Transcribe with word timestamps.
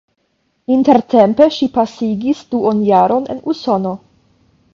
Intertempe 0.75 1.47
ŝi 1.57 1.69
pasigis 1.75 2.41
duonjaron 2.55 3.31
en 3.37 3.45
Usono. 3.55 3.95